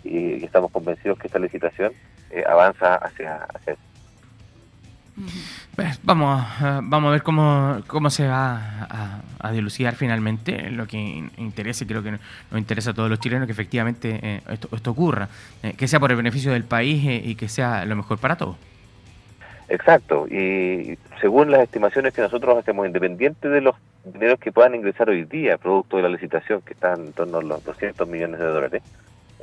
y, 0.03 0.43
estamos 0.43 0.71
convencidos 0.71 1.17
que 1.17 1.27
esta 1.27 1.39
licitación 1.39 1.93
eh, 2.31 2.43
avanza 2.47 2.95
hacia, 2.95 3.35
hacia 3.53 3.73
eso. 3.73 3.81
Pues 5.79 5.97
vamos, 6.03 6.45
vamos 6.59 7.07
a 7.07 7.11
ver 7.11 7.23
cómo, 7.23 7.81
cómo 7.87 8.09
se 8.09 8.27
va 8.27 9.21
a, 9.39 9.51
dilucidar 9.53 9.95
finalmente 9.95 10.69
lo 10.71 10.85
que 10.85 10.97
interesa, 11.37 11.85
y 11.85 11.87
creo 11.87 12.03
que 12.03 12.11
nos 12.11 12.21
interesa 12.51 12.91
a 12.91 12.93
todos 12.93 13.09
los 13.09 13.17
chilenos 13.17 13.45
que 13.45 13.53
efectivamente 13.53 14.19
eh, 14.21 14.41
esto, 14.49 14.67
esto, 14.75 14.91
ocurra, 14.91 15.29
eh, 15.63 15.75
que 15.77 15.87
sea 15.87 16.01
por 16.01 16.11
el 16.11 16.17
beneficio 16.17 16.51
del 16.51 16.65
país 16.65 17.05
eh, 17.07 17.21
y 17.23 17.35
que 17.35 17.47
sea 17.47 17.85
lo 17.85 17.95
mejor 17.95 18.17
para 18.17 18.35
todos. 18.35 18.57
Exacto, 19.69 20.27
y 20.27 20.97
según 21.21 21.49
las 21.49 21.61
estimaciones 21.61 22.13
que 22.13 22.23
nosotros 22.23 22.57
hacemos, 22.57 22.85
independiente 22.85 23.47
de 23.47 23.61
los 23.61 23.77
dineros 24.03 24.37
que 24.37 24.51
puedan 24.51 24.75
ingresar 24.75 25.09
hoy 25.09 25.23
día, 25.23 25.57
producto 25.57 25.95
de 25.95 26.03
la 26.03 26.09
licitación, 26.09 26.59
que 26.59 26.73
están 26.73 27.05
en 27.05 27.13
torno 27.13 27.37
a 27.37 27.41
los 27.41 27.63
200 27.63 28.05
millones 28.05 28.37
de 28.41 28.45
dólares, 28.45 28.83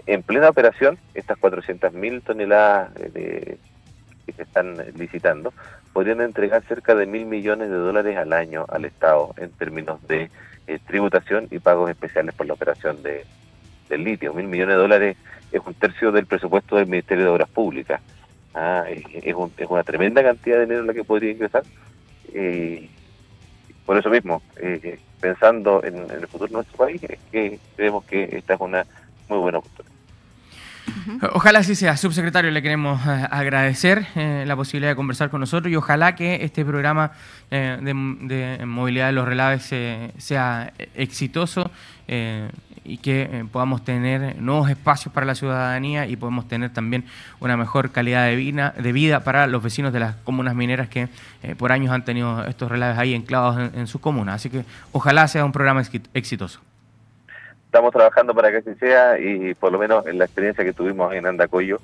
en 0.07 0.23
plena 0.23 0.51
operación, 0.51 0.99
estas 1.15 1.39
400.000 1.39 2.23
toneladas 2.23 2.93
de 2.93 3.57
que 4.27 4.33
se 4.33 4.43
están 4.43 4.77
licitando, 4.97 5.55
podrían 5.93 6.21
entregar 6.21 6.63
cerca 6.65 6.95
de 6.95 7.07
mil 7.07 7.27
millones 7.27 7.71
de 7.71 7.77
dólares 7.77 8.17
al 8.17 8.33
año 8.33 8.67
al 8.69 8.85
Estado 8.85 9.33
en 9.39 9.51
términos 9.53 10.07
de 10.07 10.31
eh, 10.67 10.79
tributación 10.87 11.47
y 11.51 11.61
pagos 11.61 11.89
especiales 11.91 12.35
por 12.35 12.47
la 12.47 12.55
operación 12.55 13.03
de, 13.03 13.25
del 13.89 14.05
litio. 14.05 14.35
Mil 14.35 14.47
millones 14.47 14.77
de 14.77 14.83
dólares 14.83 15.17
es 15.53 15.61
un 15.65 15.75
tercio 15.75 16.13
del 16.13 16.27
presupuesto 16.27 16.77
del 16.77 16.87
Ministerio 16.87 17.25
de 17.25 17.31
Obras 17.31 17.49
Públicas. 17.49 18.01
Ah, 18.55 18.85
es, 18.89 19.03
es, 19.25 19.35
una 19.69 19.85
tremenda 19.85 20.23
cantidad 20.23 20.57
de 20.57 20.67
dinero 20.67 20.83
la 20.83 20.95
que 20.95 21.05
podría 21.05 21.31
ingresar. 21.31 21.63
Eh, 22.33 22.89
por 23.85 23.97
eso 23.97 24.11
mismo, 24.11 24.43
eh, 24.57 24.99
pensando 25.21 25.83
en, 25.85 26.11
el 26.11 26.27
futuro 26.27 26.49
de 26.49 26.55
nuestro 26.55 26.77
país, 26.77 27.03
es 27.05 27.19
que 27.31 27.59
creemos 27.77 28.05
que 28.05 28.25
esta 28.33 28.55
es 28.55 28.61
una 28.61 28.85
muy 29.29 29.39
buena 29.39 29.59
oportunidad. 29.59 29.96
Ojalá 31.33 31.61
así 31.61 31.75
sea. 31.75 31.97
Subsecretario, 31.97 32.51
le 32.51 32.63
queremos 32.63 33.01
eh, 33.07 33.27
agradecer 33.31 34.07
eh, 34.15 34.45
la 34.47 34.57
posibilidad 34.57 34.93
de 34.93 34.97
conversar 34.97 35.31
con 35.31 35.41
nosotros 35.41 35.73
y 35.73 35.77
ojalá 35.77 36.15
que 36.15 36.45
este 36.45 36.65
programa 36.65 37.13
de, 37.51 38.57
de, 38.59 38.67
movilidad 38.67 39.07
de 39.07 39.13
los 39.13 39.27
relaves 39.27 39.73
sea 40.19 40.73
exitoso 40.95 41.71
y 42.87 42.99
que 42.99 43.23
eh, 43.23 43.45
podamos 43.51 43.85
tener 43.85 44.41
nuevos 44.41 44.71
espacios 44.71 45.13
para 45.13 45.27
la 45.27 45.35
ciudadanía 45.35 46.07
y 46.07 46.17
podemos 46.17 46.47
tener 46.49 46.73
también 46.73 47.05
una 47.41 47.57
mejor 47.57 47.91
calidad 47.91 48.27
de 48.27 48.37
vida, 48.93 49.25
para 49.25 49.47
los 49.47 49.63
vecinos 49.63 49.93
de 49.93 50.01
las 50.01 50.17
comunas 50.17 50.55
mineras 50.55 50.89
que 50.89 51.09
eh, 51.43 51.55
por 51.57 51.73
años 51.73 51.93
han 51.93 52.05
tenido 52.05 52.45
estos 52.45 52.71
relaves 52.71 52.99
ahí 52.99 53.15
enclavados 53.15 53.73
en, 53.75 53.81
en 53.81 53.87
sus 53.87 54.01
comunas. 54.01 54.37
Así 54.37 54.51
que 54.51 54.65
ojalá 54.93 55.27
sea 55.29 55.45
un 55.45 55.53
programa 55.53 55.83
exitoso. 56.15 56.61
Estamos 57.77 57.93
trabajando 57.93 58.35
para 58.35 58.51
que 58.51 58.57
así 58.57 58.75
sea 58.81 59.21
y 59.21 59.53
por 59.53 59.71
lo 59.71 59.79
menos 59.79 60.07
en 60.07 60.17
la 60.17 60.25
experiencia 60.25 60.65
que 60.65 60.73
tuvimos 60.73 61.13
en 61.13 61.27
Andacoyo, 61.27 61.79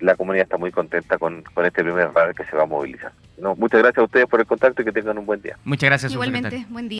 la 0.00 0.16
comunidad 0.16 0.44
está 0.44 0.56
muy 0.56 0.72
contenta 0.72 1.18
con, 1.18 1.42
con 1.42 1.66
este 1.66 1.82
primer 1.82 2.14
radar 2.14 2.34
que 2.34 2.46
se 2.46 2.56
va 2.56 2.62
a 2.62 2.66
movilizar. 2.66 3.12
No, 3.36 3.54
muchas 3.54 3.80
gracias 3.80 3.98
a 3.98 4.04
ustedes 4.04 4.26
por 4.26 4.40
el 4.40 4.46
contacto 4.46 4.80
y 4.80 4.86
que 4.86 4.92
tengan 4.92 5.18
un 5.18 5.26
buen 5.26 5.42
día. 5.42 5.58
Muchas 5.62 5.90
gracias. 5.90 6.12
Igualmente, 6.12 6.64
buen 6.70 6.88
día. 6.88 6.92